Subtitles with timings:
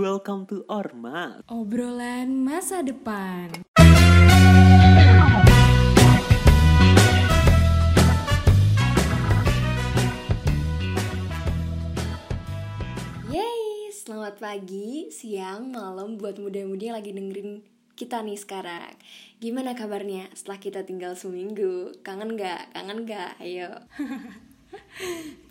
[0.00, 1.44] Welcome to Ormas.
[1.52, 3.52] Obrolan masa depan.
[13.28, 17.60] Yeay, selamat pagi, siang, malam buat muda-mudi yang lagi dengerin
[17.92, 18.96] kita nih sekarang.
[19.44, 22.00] Gimana kabarnya setelah kita tinggal seminggu?
[22.00, 22.72] Kangen gak?
[22.72, 23.36] Kangen gak?
[23.44, 23.76] Ayo.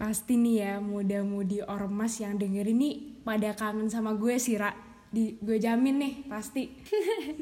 [0.01, 4.73] Pasti nih ya muda-mudi ormas yang dengerin nih pada kangen sama gue sih, Ra.
[5.11, 6.71] Di, gue jamin nih, pasti.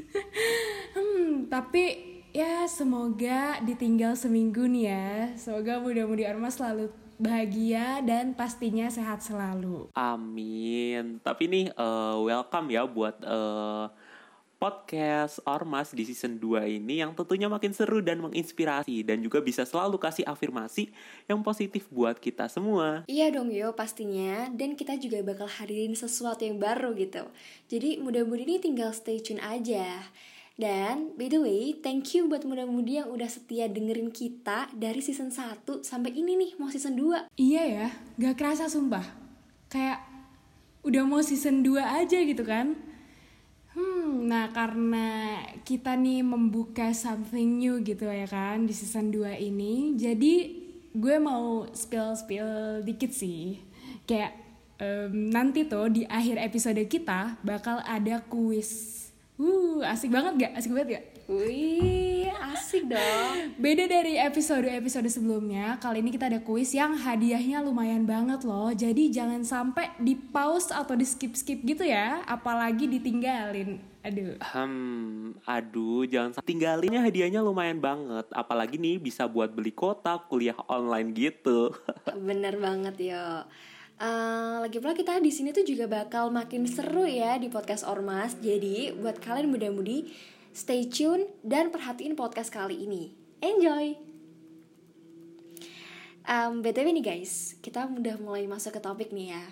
[0.97, 1.83] hmm, tapi
[2.33, 5.09] ya semoga ditinggal seminggu nih ya.
[5.37, 9.91] Semoga muda-mudi ormas selalu bahagia dan pastinya sehat selalu.
[9.91, 11.19] Amin.
[11.19, 13.91] Tapi nih uh, welcome ya buat uh,
[14.59, 19.63] podcast Ormas di season 2 ini yang tentunya makin seru dan menginspirasi dan juga bisa
[19.63, 20.91] selalu kasih afirmasi
[21.31, 23.07] yang positif buat kita semua.
[23.07, 27.23] Iya dong yo pastinya dan kita juga bakal hadirin sesuatu yang baru gitu.
[27.71, 30.03] Jadi mudah-mudahan ini tinggal stay tune aja.
[30.59, 35.31] Dan by the way, thank you buat muda-mudi yang udah setia dengerin kita dari season
[35.31, 37.31] 1 sampai ini nih mau season 2.
[37.39, 37.87] Iya ya,
[38.19, 39.07] gak kerasa sumpah.
[39.71, 40.03] Kayak
[40.83, 42.88] udah mau season 2 aja gitu kan.
[43.79, 49.95] Hmm, nah karena kita nih membuka something new gitu ya kan di season 2 ini.
[49.95, 50.33] Jadi
[50.91, 53.63] gue mau spill-spill dikit sih.
[54.03, 54.35] Kayak
[54.83, 58.99] um, nanti tuh di akhir episode kita bakal ada kuis
[59.39, 60.51] Uh, asik banget gak?
[60.59, 61.05] Asik banget gak?
[61.29, 62.25] Wih,
[62.57, 63.53] asik dong.
[63.61, 68.73] Beda dari episode-episode sebelumnya, kali ini kita ada kuis yang hadiahnya lumayan banget loh.
[68.73, 73.77] Jadi jangan sampai di pause atau di skip-skip gitu ya, apalagi ditinggalin.
[74.01, 74.41] Aduh.
[74.41, 78.25] Hmm, aduh, jangan tinggalinnya hadiahnya lumayan banget.
[78.33, 81.77] Apalagi nih bisa buat beli kotak kuliah online gitu.
[82.25, 83.45] Bener banget yo.
[84.01, 88.33] Uh, lagi pula kita di sini tuh juga bakal makin seru ya di podcast Ormas.
[88.41, 90.09] Jadi buat kalian muda-mudi
[90.53, 93.13] stay tune dan perhatiin podcast kali ini.
[93.39, 93.95] Enjoy.
[96.29, 99.45] Um, btw nih guys, kita udah mulai masuk ke topik nih ya.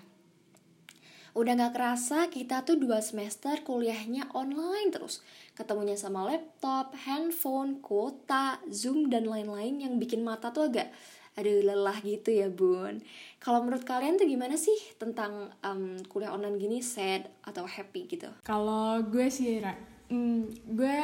[1.34, 5.22] Udah gak kerasa kita tuh dua semester kuliahnya online terus.
[5.54, 10.90] Ketemunya sama laptop, handphone, kuota, zoom dan lain-lain yang bikin mata tuh agak
[11.38, 12.98] aduh lelah gitu ya bun
[13.38, 18.26] kalau menurut kalian tuh gimana sih tentang um, kuliah online gini sad atau happy gitu
[18.42, 19.62] kalau gue sih
[20.08, 20.98] mm, gue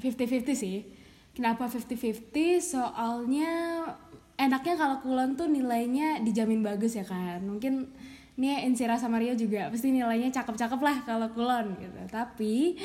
[0.00, 0.78] 50-50 sih.
[1.36, 3.84] Kenapa 50-50 soalnya
[4.40, 7.44] enaknya kalau kulon tuh nilainya dijamin bagus ya kan?
[7.44, 7.92] Mungkin
[8.40, 12.00] nih Insira sama Rio juga pasti nilainya cakep-cakep lah kalau kulon gitu.
[12.08, 12.80] Tapi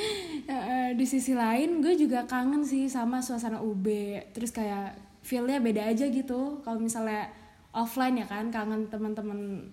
[0.52, 3.88] uh, di sisi lain gue juga kangen sih sama suasana UB
[4.36, 6.60] terus kayak feelnya beda aja gitu.
[6.60, 7.32] Kalau misalnya
[7.72, 9.72] offline ya kan kangen teman-teman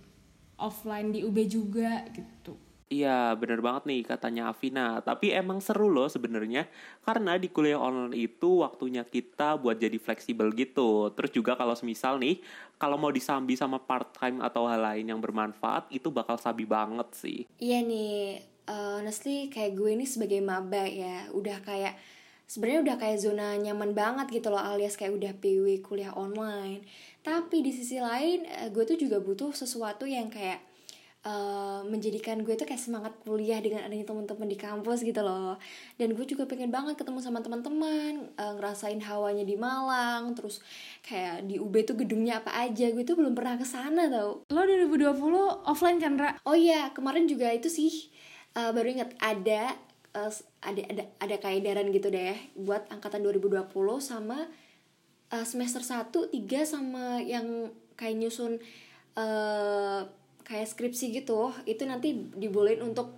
[0.54, 2.54] offline di UB juga gitu
[2.92, 5.00] Iya bener banget nih katanya Afina.
[5.00, 6.68] Tapi emang seru loh sebenarnya
[7.00, 11.08] Karena di kuliah online itu waktunya kita buat jadi fleksibel gitu.
[11.16, 12.44] Terus juga kalau semisal nih
[12.76, 17.08] Kalau mau disambi sama part time atau hal lain yang bermanfaat Itu bakal sabi banget
[17.16, 17.48] sih.
[17.56, 21.96] Iya nih uh, Honestly kayak gue ini sebagai maba ya Udah kayak
[22.44, 26.84] sebenarnya udah kayak zona nyaman banget gitu loh alias kayak udah PW kuliah online.
[27.24, 30.60] Tapi di sisi lain eh, gue tuh juga butuh sesuatu yang kayak
[31.26, 35.58] uh, menjadikan gue tuh kayak semangat kuliah dengan adanya teman-teman di kampus gitu loh.
[35.96, 40.62] Dan gue juga pengen banget ketemu sama teman-teman uh, ngerasain hawanya di Malang terus
[41.06, 42.90] kayak di UB tuh gedungnya apa aja.
[42.90, 44.46] Gue tuh belum pernah ke sana tau.
[44.50, 45.12] Lo 2020
[45.66, 46.30] offline kan Ra?
[46.46, 48.10] oh iya kemarin juga itu sih
[48.58, 49.76] uh, baru inget ada
[50.16, 53.68] uh, ada ada ada kayak edaran gitu deh buat angkatan 2020
[54.02, 54.48] sama
[55.32, 56.34] uh, semester 1 3
[56.66, 58.58] sama yang kayak nyusun
[59.16, 60.02] uh,
[60.42, 63.14] kayak skripsi gitu itu nanti dibolehin untuk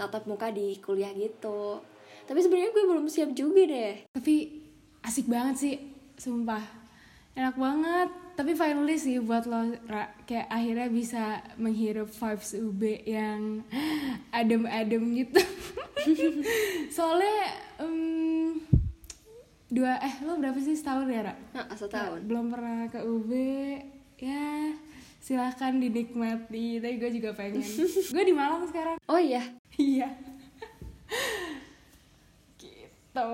[0.00, 1.82] tatap muka di kuliah gitu.
[2.24, 4.08] Tapi sebenarnya gue belum siap juga deh.
[4.14, 4.34] Tapi
[5.04, 5.76] asik banget sih
[6.16, 6.62] sumpah.
[7.36, 8.08] Enak banget.
[8.40, 13.60] Tapi finally sih buat lo Ra, kayak akhirnya bisa menghirup vibes UB yang
[14.32, 15.42] adem-adem gitu.
[16.96, 18.56] Soalnya um,
[19.68, 21.34] dua eh lo berapa sih setahun ya Ra?
[21.52, 22.24] Nah, setahun.
[22.24, 23.30] Belum pernah ke UB
[25.20, 26.80] silahkan dinikmati.
[26.80, 27.62] Tapi gue juga pengen.
[28.10, 28.96] Gue di Malang sekarang.
[29.06, 29.44] Oh iya?
[29.76, 30.08] Iya.
[32.58, 33.32] Gitu.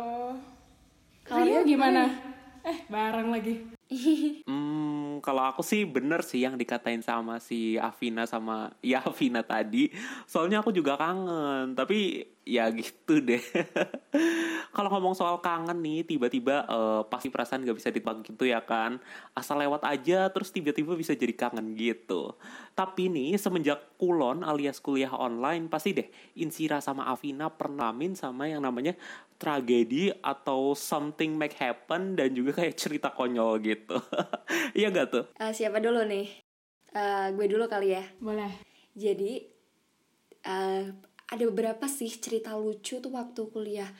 [1.27, 2.11] Kalau gimana?
[2.67, 3.55] Eh bareng lagi.
[4.51, 9.89] Hmm, kalau aku sih bener sih yang dikatain sama si Afina sama ya Afina tadi.
[10.27, 13.43] Soalnya aku juga kangen, tapi ya gitu deh.
[14.77, 19.03] kalau ngomong soal kangen nih, tiba-tiba uh, pasti perasaan gak bisa ditebak gitu ya kan.
[19.35, 22.39] Asal lewat aja, terus tiba-tiba bisa jadi kangen gitu.
[22.79, 26.09] Tapi nih, semenjak kulon alias kuliah online, pasti deh
[26.39, 28.95] Insira sama Afina pernah min sama yang namanya
[29.37, 33.99] tragedi atau something make happen dan juga kayak cerita konyol gitu.
[34.77, 35.25] Iya gak tuh?
[35.41, 36.29] Uh, siapa dulu nih?
[36.93, 38.05] Uh, gue dulu kali ya.
[38.21, 38.53] Boleh.
[38.93, 39.49] Jadi
[40.45, 40.93] uh,
[41.27, 43.91] ada beberapa sih cerita lucu tuh waktu kuliah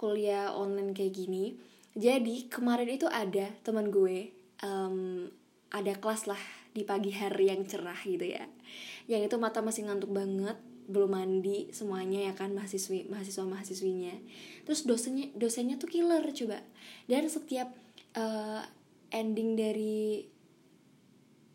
[0.00, 1.56] kuliah online kayak gini.
[1.92, 4.32] Jadi kemarin itu ada teman gue
[4.64, 5.28] um,
[5.68, 6.40] ada kelas lah
[6.70, 8.48] di pagi hari yang cerah gitu ya.
[9.10, 10.56] Yang itu mata masih ngantuk banget
[10.90, 14.10] belum mandi semuanya ya kan mahasiswi mahasiswa mahasiswinya
[14.66, 16.66] terus dosennya dosennya tuh killer coba
[17.06, 17.70] dan setiap
[18.18, 18.66] uh,
[19.14, 20.26] ending dari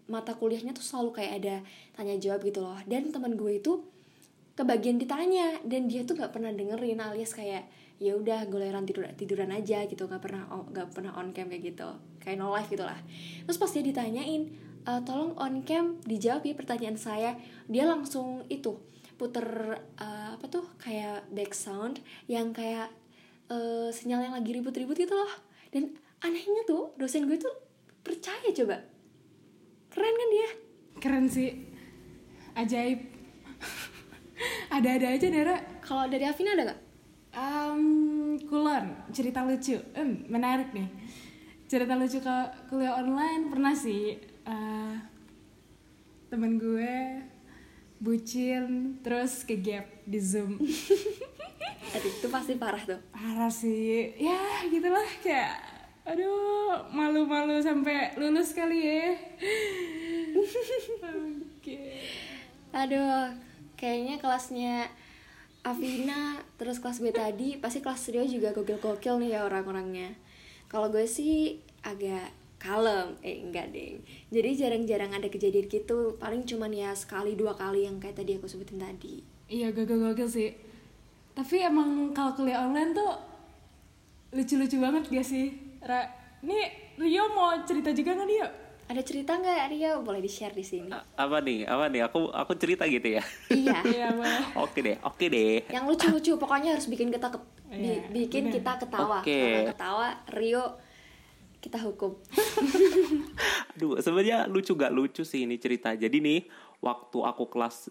[0.07, 1.56] mata kuliahnya tuh selalu kayak ada
[2.00, 3.83] tanya jawab gitu loh dan teman gue itu
[4.56, 9.52] kebagian ditanya dan dia tuh nggak pernah dengerin alias kayak ya udah goleran tidur tiduran
[9.52, 10.07] aja gitu.
[10.07, 11.90] Nggak pernah nggak pernah on cam kayak gitu.
[12.24, 12.98] Kayak no life gitulah.
[13.46, 14.42] Terus pas dia ditanyain
[14.84, 17.36] e, tolong on cam dijawab ya pertanyaan saya.
[17.68, 18.80] Dia langsung itu
[19.16, 19.48] puter
[19.96, 22.92] uh, apa tuh kayak back sound yang kayak
[23.48, 25.31] uh, sinyal yang lagi ribut-ribut gitu loh.
[25.72, 27.52] Dan anehnya tuh dosen gue tuh
[28.04, 28.84] percaya coba.
[29.88, 30.50] Keren kan dia?
[31.00, 31.52] Keren sih.
[32.60, 33.14] Ajaib
[34.69, 35.57] ada-ada aja Nera.
[35.81, 36.81] Kalau dari Afina ada nggak?
[37.35, 37.83] Um,
[38.47, 39.77] kulon cerita lucu.
[39.94, 40.88] Um, menarik nih.
[41.67, 42.38] Cerita lucu ke
[42.71, 44.17] kuliah online pernah sih.
[44.45, 44.95] Uh,
[46.29, 47.21] temen gue
[48.00, 50.59] bucin terus ke gap di zoom.
[51.95, 53.00] Aduh, itu pasti parah tuh.
[53.11, 54.13] Parah sih.
[54.19, 55.06] Ya gitulah.
[55.23, 55.75] Kayak
[56.06, 59.09] aduh malu-malu sampai lulus kali ya.
[61.57, 61.81] Oke.
[62.75, 63.33] Aduh
[63.75, 64.89] kayaknya kelasnya
[65.66, 70.13] Avina terus kelas B tadi pasti kelas Rio juga gokil-gokil nih ya orang-orangnya.
[70.69, 72.30] Kalau gue sih agak
[72.62, 73.18] kalem.
[73.25, 73.98] Eh enggak deh.
[74.30, 76.18] Jadi jarang-jarang ada kejadian gitu.
[76.22, 79.25] Paling cuman ya sekali dua kali yang kayak tadi aku sebutin tadi.
[79.50, 80.50] Iya gagel-gagel sih.
[81.33, 83.12] Tapi emang kalau kuliah online tuh
[84.33, 85.54] lucu-lucu banget gak sih.
[85.81, 86.06] Ra
[86.45, 86.62] ini
[87.01, 90.93] Rio mau cerita juga nggak Rio ada cerita nggak Rio boleh di share di sini.
[90.93, 91.65] Apa nih?
[91.65, 92.05] Apa nih?
[92.05, 93.23] Aku aku cerita gitu ya?
[93.49, 93.77] Iya.
[93.95, 94.07] Iya
[94.57, 95.65] oke deh oke deh.
[95.69, 97.39] Yang lucu-lucu pokoknya harus bikin kita ke,
[97.73, 98.55] iya, bikin bener.
[98.61, 99.19] kita ketawa.
[99.25, 99.69] Okay.
[99.73, 100.77] ketawa Rio
[101.65, 102.13] kita hukum.
[103.73, 105.97] Aduh, sebenarnya lucu gak lucu sih ini cerita.
[105.97, 106.39] Jadi nih,
[106.77, 107.89] waktu aku kelas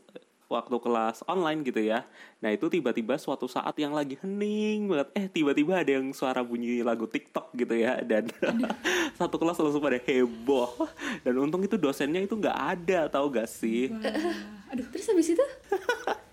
[0.48, 2.04] waktu kelas online gitu ya.
[2.40, 5.08] Nah itu tiba-tiba suatu saat yang lagi hening banget.
[5.16, 8.00] Eh tiba-tiba ada yang suara bunyi lagu TikTok gitu ya.
[8.02, 8.28] Dan
[9.18, 10.90] satu kelas langsung pada heboh.
[11.22, 13.88] Dan untung itu dosennya itu nggak ada tau gak sih?
[14.72, 15.44] Aduh terus habis itu?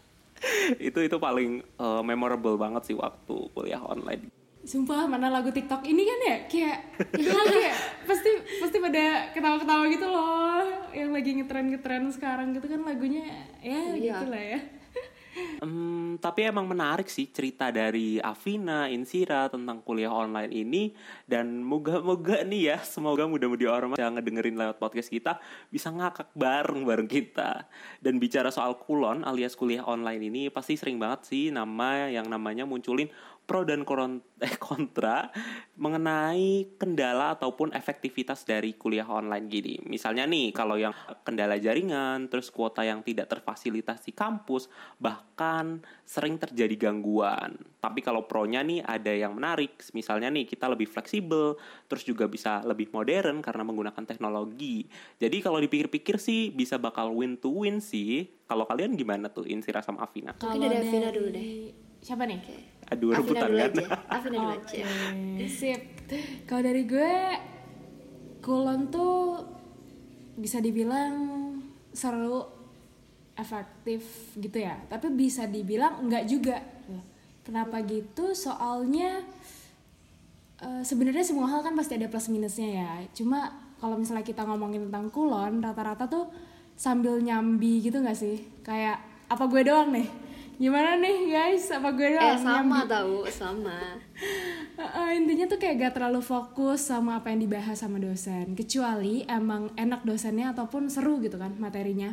[0.92, 4.41] itu itu paling uh, memorable banget sih waktu kuliah online.
[4.62, 6.78] Sumpah mana lagu TikTok ini kan ya kayak
[7.54, 7.76] kayak
[8.06, 8.32] pasti
[8.62, 13.26] pasti pada ketawa-ketawa gitu loh yang lagi ngetren-ngetren sekarang gitu kan lagunya
[13.66, 14.22] ya iya.
[14.22, 14.60] gitu lah ya.
[15.64, 20.92] Um, tapi emang menarik sih cerita dari Avina, Insira tentang kuliah online ini
[21.24, 25.40] dan moga-moga nih ya semoga mudah-mudi orang yang ngedengerin lewat podcast kita
[25.72, 27.64] bisa ngakak bareng bareng kita
[28.04, 32.68] dan bicara soal kulon alias kuliah online ini pasti sering banget sih nama yang namanya
[32.68, 33.08] munculin
[33.52, 33.84] pro dan
[34.48, 35.28] eh, kontra
[35.76, 39.76] mengenai kendala ataupun efektivitas dari kuliah online gini.
[39.92, 40.96] Misalnya nih, kalau yang
[41.28, 44.72] kendala jaringan, terus kuota yang tidak terfasilitasi kampus,
[45.04, 47.60] bahkan sering terjadi gangguan.
[47.84, 51.60] Tapi kalau pro-nya nih ada yang menarik, misalnya nih kita lebih fleksibel,
[51.92, 54.88] terus juga bisa lebih modern karena menggunakan teknologi.
[55.20, 58.32] Jadi kalau dipikir-pikir sih bisa bakal win to win sih.
[58.48, 60.32] Kalau kalian gimana tuh Insira sama Afina?
[60.40, 61.76] Kalau dari Afina dulu deh.
[62.00, 62.40] Siapa nih?
[62.40, 63.72] Okay adu rebutan kan?
[64.12, 64.84] Afina dulu aja
[65.48, 65.82] sip.
[66.44, 67.14] Kalau dari gue
[68.44, 69.40] kulon tuh
[70.36, 71.16] bisa dibilang
[71.96, 72.44] seru
[73.40, 74.76] efektif gitu ya.
[74.92, 76.60] Tapi bisa dibilang enggak juga.
[77.42, 78.36] Kenapa gitu?
[78.36, 79.24] Soalnya
[80.62, 82.92] uh, sebenarnya semua hal kan pasti ada plus minusnya ya.
[83.16, 86.28] Cuma kalau misalnya kita ngomongin tentang kulon rata-rata tuh
[86.76, 88.46] sambil nyambi gitu nggak sih?
[88.62, 89.00] Kayak
[89.32, 91.72] apa gue doang nih gimana nih guys?
[91.72, 92.36] Apa gue doang?
[92.36, 94.00] Eh sama tahu sama.
[94.76, 98.56] Uh, intinya tuh kayak gak terlalu fokus sama apa yang dibahas sama dosen.
[98.56, 102.12] Kecuali emang enak dosennya ataupun seru gitu kan materinya.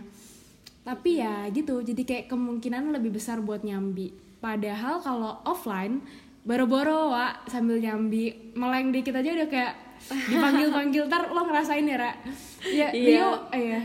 [0.83, 4.15] Tapi ya gitu jadi kayak kemungkinan lebih besar buat nyambi.
[4.39, 6.01] Padahal kalau offline
[6.47, 8.55] boro-boro wa sambil nyambi.
[8.57, 9.75] Meleng dikit aja udah kayak
[10.31, 12.13] dipanggil panggil ntar lo ngerasain ya Ra.
[12.65, 13.07] Ya Iya.
[13.07, 13.81] Rio eh ya.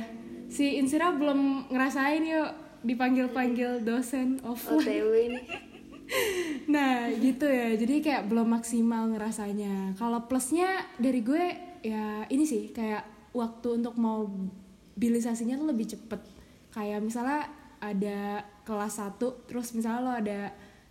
[0.47, 5.45] Si Insira belum ngerasain yuk dipanggil panggil dosen offline OTW nih
[6.73, 9.97] Nah gitu ya, jadi kayak belum maksimal ngerasanya.
[9.97, 11.43] Kalau plusnya dari gue
[11.83, 16.21] ya ini sih kayak waktu untuk mobilisasinya tuh lebih cepet.
[16.73, 17.49] Kayak misalnya
[17.83, 20.39] ada kelas 1, terus misalnya lo ada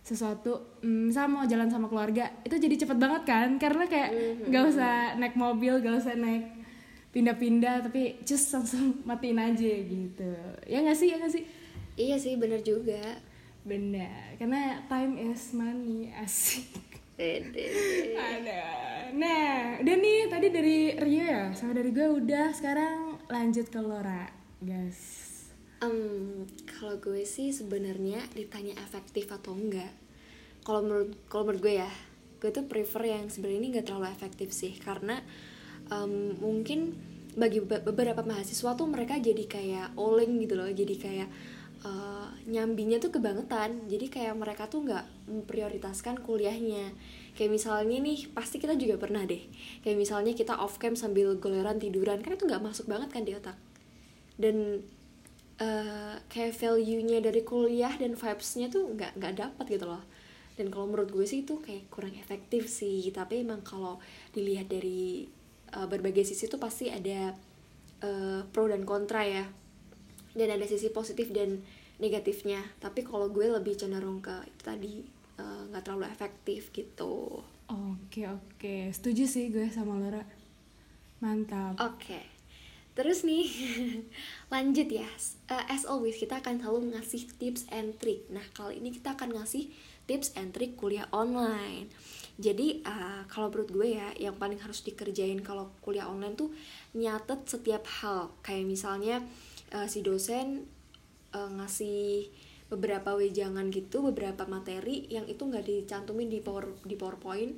[0.03, 3.49] sesuatu, mm, misalnya mau jalan sama keluarga, itu jadi cepet banget kan?
[3.57, 4.11] Karena kayak
[4.51, 6.43] nggak usah naik mobil, gak usah naik
[7.15, 10.31] pindah-pindah, tapi just langsung matiin aja gitu.
[10.67, 11.43] Ya nggak sih, ya nggak sih?
[11.97, 13.19] Iya sih bener juga
[13.63, 16.67] Benar, karena time is money asik.
[17.15, 18.63] Ada.
[19.15, 22.51] Nah, udah nih tadi dari Rio ya, sama dari gue udah.
[22.51, 24.27] Sekarang lanjut ke Lora,
[24.59, 24.99] guys.
[25.79, 26.43] Em,
[26.75, 29.91] kalau gue sih sebenarnya ditanya efektif atau enggak
[30.63, 31.91] kalau menurut kalau menurut gue ya
[32.39, 35.19] gue tuh prefer yang sebenarnya ini nggak terlalu efektif sih karena
[35.91, 36.95] em, mungkin
[37.35, 41.29] bagi be- beberapa mahasiswa tuh mereka jadi kayak oleng gitu loh jadi kayak
[41.83, 43.87] eh, nyambinya tuh kebangetan.
[43.91, 46.95] Jadi kayak mereka tuh nggak memprioritaskan kuliahnya.
[47.35, 49.43] Kayak misalnya nih pasti kita juga pernah deh.
[49.83, 53.35] Kayak misalnya kita off cam sambil goleran tiduran kan itu nggak masuk banget kan di
[53.35, 53.57] otak.
[54.39, 54.81] Dan
[55.59, 60.03] eh, kayak value-nya dari kuliah dan vibes-nya tuh nggak nggak dapat gitu loh.
[60.53, 63.03] Dan kalau menurut gue sih itu kayak kurang efektif sih.
[63.11, 63.99] Tapi emang kalau
[64.31, 65.27] dilihat dari
[65.73, 67.35] eh, berbagai sisi tuh pasti ada
[68.03, 69.62] eh, pro dan kontra ya
[70.33, 71.61] dan ada sisi positif dan
[71.97, 74.93] negatifnya tapi kalau gue lebih cenderung ke itu tadi
[75.37, 80.21] eh, nggak terlalu efektif gitu Oke oke, setuju sih gue sama Lora.
[81.23, 81.79] Mantap.
[81.79, 82.21] Oke,
[82.93, 83.47] terus nih
[84.53, 85.07] lanjut ya.
[85.47, 88.27] Uh, as always kita akan selalu ngasih tips and trick.
[88.29, 89.71] Nah kali ini kita akan ngasih
[90.05, 91.87] tips and trick kuliah online.
[92.37, 96.51] Jadi uh, kalau menurut gue ya yang paling harus dikerjain kalau kuliah online tuh
[96.93, 98.35] nyatet setiap hal.
[98.45, 99.52] Kayak misalnya uh,
[99.89, 100.69] si dosen
[101.33, 102.29] uh, ngasih
[102.69, 107.53] beberapa wejangan gitu, beberapa materi yang itu nggak dicantumin di power di PowerPoint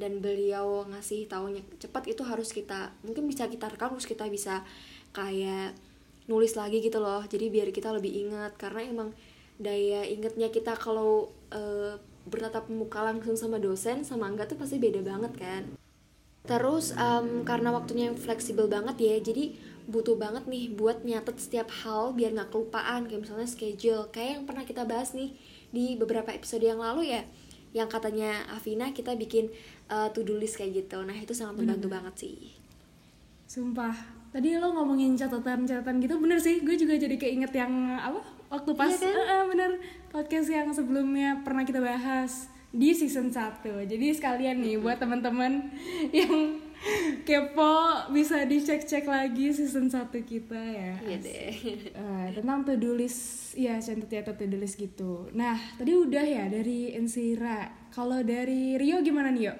[0.00, 4.64] dan beliau ngasih taunya cepat itu harus kita mungkin bisa kita rekam terus kita bisa
[5.12, 5.76] kayak
[6.24, 7.20] nulis lagi gitu loh.
[7.26, 9.08] Jadi biar kita lebih ingat karena emang
[9.60, 15.04] daya ingetnya kita kalau eh, bertatap muka langsung sama dosen sama enggak tuh pasti beda
[15.04, 15.62] banget kan.
[16.48, 19.52] Terus em, karena waktunya yang fleksibel banget ya jadi
[19.88, 24.44] butuh banget nih buat nyatet setiap hal biar nggak kelupaan kayak misalnya schedule kayak yang
[24.44, 25.32] pernah kita bahas nih
[25.70, 27.22] di beberapa episode yang lalu ya
[27.70, 29.46] yang katanya Afina kita bikin
[29.86, 32.60] uh, to do list kayak gitu nah itu sangat membantu banget sih
[33.50, 33.90] Sumpah.
[34.30, 36.62] Tadi lo ngomongin catatan-catatan gitu bener sih.
[36.62, 38.22] Gue juga jadi keinget yang apa?
[38.46, 39.10] Waktu pas Iya kan?
[39.10, 39.70] Eh, eh, bener
[40.06, 43.90] podcast yang sebelumnya pernah kita bahas di season 1.
[43.90, 45.66] Jadi sekalian nih buat teman-teman
[46.14, 46.62] yang
[47.28, 50.94] kepo bisa dicek-cek lagi season 1 kita ya.
[51.04, 51.54] iya deh.
[51.92, 55.28] Eh, tentang to do list ya cantik ya to do list gitu.
[55.36, 59.58] Nah tadi udah ya dari Ensira kalau dari Rio gimana nih yuk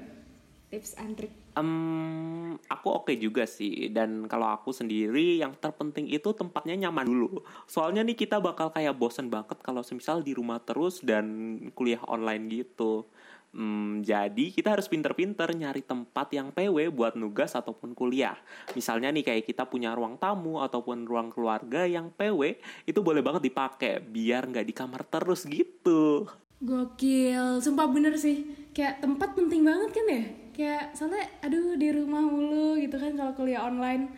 [0.71, 1.35] tips and trick.
[1.59, 3.91] Em, aku oke juga sih.
[3.91, 7.43] Dan kalau aku sendiri yang terpenting itu tempatnya nyaman dulu.
[7.67, 12.49] Soalnya nih kita bakal kayak bosen banget kalau semisal di rumah terus dan kuliah online
[12.49, 13.11] gitu
[13.51, 18.39] Hmm, jadi kita harus pinter-pinter nyari tempat yang PW buat nugas ataupun kuliah.
[18.79, 23.51] Misalnya nih kayak kita punya ruang tamu ataupun ruang keluarga yang PW itu boleh banget
[23.51, 26.31] dipakai biar nggak di kamar terus gitu.
[26.61, 28.45] gokil sumpah bener sih
[28.77, 33.33] kayak tempat penting banget kan ya kayak soalnya aduh di rumah mulu gitu kan kalau
[33.33, 34.13] kuliah online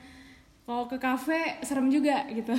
[0.62, 2.54] kalau ke kafe serem juga gitu.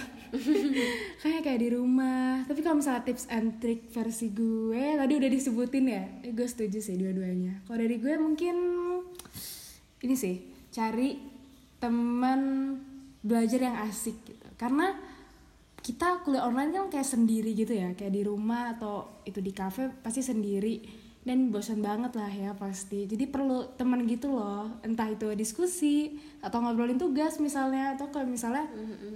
[1.24, 2.44] Kayak kayak di rumah.
[2.44, 6.04] Tapi kalau misalnya tips and trick versi gue tadi udah disebutin ya?
[6.20, 7.64] Eh, gue setuju sih dua-duanya.
[7.64, 8.56] Kalau dari gue mungkin
[10.04, 10.36] ini sih
[10.68, 11.16] cari
[11.80, 12.76] teman
[13.24, 14.48] belajar yang asik gitu.
[14.60, 14.92] Karena
[15.80, 17.96] kita kuliah online kan kayak sendiri gitu ya.
[17.96, 23.08] Kayak di rumah atau itu di kafe pasti sendiri dan bosan banget lah ya pasti.
[23.08, 24.68] Jadi perlu teman gitu loh.
[24.84, 28.68] Entah itu diskusi atau ngobrolin tugas misalnya atau kalau misalnya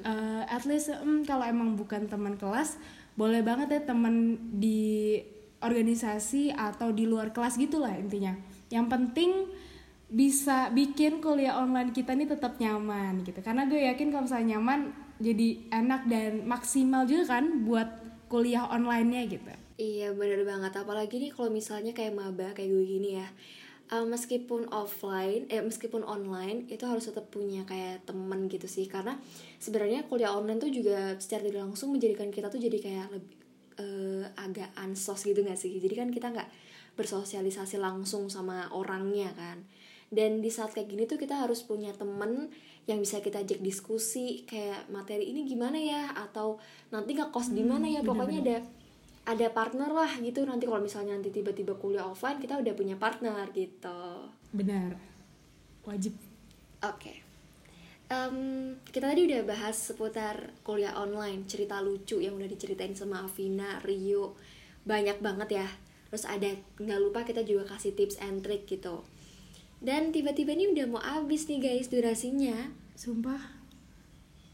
[0.08, 2.80] eh, at least mm, kalau emang bukan teman kelas
[3.20, 5.20] boleh banget ya teman di
[5.60, 8.32] organisasi atau di luar kelas gitulah intinya.
[8.72, 9.32] Yang penting
[10.08, 13.44] bisa bikin kuliah online kita ini tetap nyaman gitu.
[13.44, 17.90] Karena gue yakin kalau misalnya nyaman jadi enak dan maksimal juga kan buat
[18.32, 20.74] kuliah online-nya gitu Iya bener banget.
[20.74, 23.30] Apalagi nih kalau misalnya kayak maba kayak gue gini ya.
[23.88, 28.90] Uh, meskipun offline eh meskipun online itu harus tetap punya kayak temen gitu sih.
[28.90, 29.16] Karena
[29.62, 33.38] sebenarnya kuliah online tuh juga secara tidak langsung menjadikan kita tuh jadi kayak lebih
[33.78, 35.78] eh, agak ansos gitu gak sih?
[35.78, 36.50] Jadi kan kita nggak
[36.98, 39.62] bersosialisasi langsung sama orangnya kan.
[40.10, 42.50] Dan di saat kayak gini tuh kita harus punya temen
[42.90, 46.18] yang bisa kita ajak diskusi kayak materi ini gimana ya?
[46.18, 46.58] Atau
[46.90, 48.02] nanti nggak kos di mana ya?
[48.02, 48.58] Pokoknya ada
[49.28, 53.52] ada partner lah gitu nanti kalau misalnya nanti tiba-tiba kuliah offline kita udah punya partner
[53.52, 54.96] gitu benar
[55.84, 56.16] wajib
[56.86, 57.26] Oke.
[58.08, 58.38] Em,
[58.88, 64.38] kita tadi udah bahas seputar kuliah online, cerita lucu yang udah diceritain sama Avina, Rio,
[64.86, 65.68] banyak banget ya.
[66.08, 66.48] Terus ada
[66.80, 69.04] nggak lupa kita juga kasih tips and trick gitu.
[69.84, 72.74] Dan tiba-tiba ini udah mau habis nih guys durasinya.
[72.98, 73.62] sumpah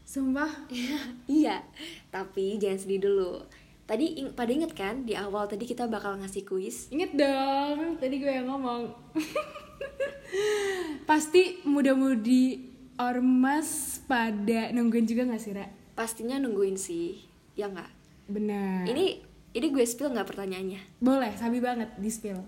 [0.04, 0.68] sumpah
[1.32, 1.64] iya,
[2.12, 3.40] tapi jangan sedih dulu.
[3.84, 6.88] Tadi ing- pada inget kan di awal tadi kita bakal ngasih kuis.
[6.88, 8.88] inget dong tadi gue yang ngomong
[11.04, 12.64] pasti muda-mudi
[12.96, 15.66] ormas pada nungguin juga gak sih Ra?
[15.92, 17.22] Pastinya nungguin sih,
[17.54, 17.90] ya nggak?
[18.24, 19.20] benar Ini
[19.52, 20.80] ini gue spill nggak pertanyaannya?
[20.98, 22.40] boleh sabi banget di spill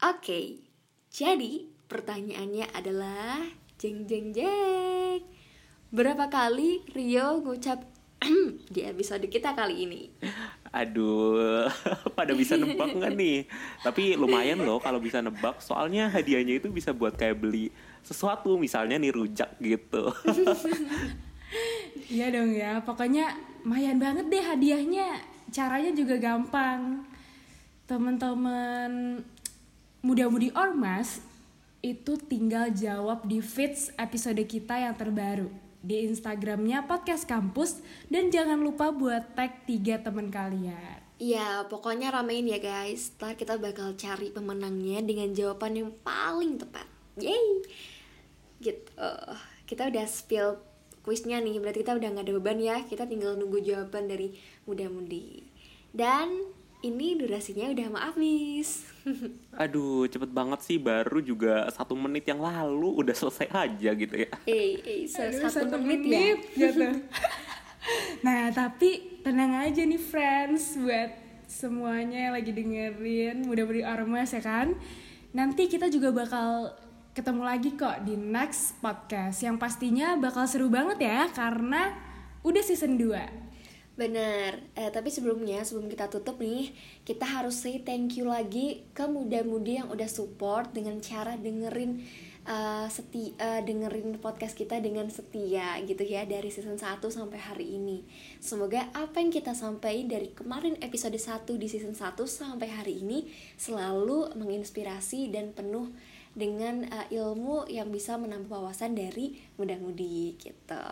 [0.00, 0.64] Oke,
[1.08, 1.52] jadi
[1.84, 3.36] pertanyaannya adalah
[3.76, 5.20] jeng jeng jeng.
[5.90, 7.84] Berapa kali Rio ngucap
[8.70, 10.02] di episode kita kali ini?
[10.70, 11.66] Aduh,
[12.18, 13.38] pada bisa nebak nggak nih?
[13.82, 17.72] Tapi lumayan loh kalau bisa nebak, soalnya hadiahnya itu bisa buat kayak beli
[18.04, 20.12] sesuatu, misalnya nih rujak gitu.
[22.10, 23.34] Iya dong ya, pokoknya
[23.66, 25.18] lumayan banget deh hadiahnya.
[25.50, 27.02] Caranya juga gampang.
[27.90, 29.18] Teman-teman
[29.98, 31.18] muda-mudi ormas
[31.82, 37.80] itu tinggal jawab di feeds episode kita yang terbaru di Instagramnya podcast kampus
[38.12, 41.00] dan jangan lupa buat tag tiga teman kalian.
[41.20, 43.12] Ya, pokoknya ramein ya guys.
[43.20, 46.88] Ntar kita bakal cari pemenangnya dengan jawaban yang paling tepat.
[47.20, 47.60] Yeay!
[48.60, 48.88] Gitu.
[49.68, 50.56] Kita udah spill
[51.04, 52.76] kuisnya nih, berarti kita udah gak ada beban ya.
[52.88, 55.44] Kita tinggal nunggu jawaban dari muda-mudi.
[55.92, 56.44] Dan
[56.80, 58.88] ini durasinya udah mau habis.
[59.62, 64.30] Aduh, cepet banget sih, baru juga satu menit yang lalu udah selesai aja gitu ya.
[64.48, 66.72] eh, eh, Aduh, satu, menit, ya.
[66.72, 66.88] gitu.
[68.26, 71.16] nah tapi tenang aja nih friends buat
[71.48, 74.76] semuanya yang lagi dengerin mudah-mudahan ormas ya kan
[75.32, 76.76] nanti kita juga bakal
[77.16, 81.90] ketemu lagi kok di next podcast yang pastinya bakal seru banget ya karena
[82.46, 83.49] udah season 2
[84.00, 86.72] Bener, eh, tapi sebelumnya sebelum kita tutup nih,
[87.04, 92.00] kita harus say thank you lagi ke muda-mudi yang udah support dengan cara dengerin
[92.48, 97.76] eh, seti eh, dengerin podcast kita dengan setia gitu ya dari season 1 sampai hari
[97.76, 98.00] ini.
[98.40, 103.28] Semoga apa yang kita sampaikan dari kemarin episode 1 di season 1 sampai hari ini
[103.60, 105.92] selalu menginspirasi dan penuh
[106.32, 110.88] dengan eh, ilmu yang bisa menambah wawasan dari muda-mudi gitu.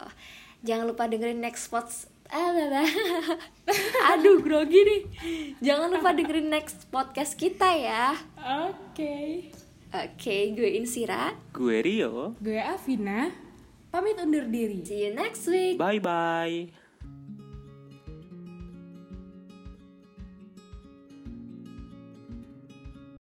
[0.60, 2.10] Jangan lupa dengerin next lah.
[4.12, 5.02] Aduh, grogi nih.
[5.64, 8.12] Jangan lupa dengerin next podcast kita ya.
[8.36, 9.48] oke
[9.88, 11.32] Oke, gue Insira.
[11.48, 13.32] Gue Rio, gue Avina
[13.88, 15.80] pamit undur diri See you next week.
[15.80, 16.77] bye-bye.